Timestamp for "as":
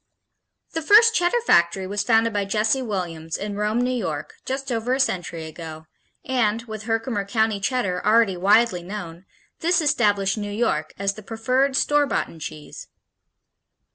10.97-11.13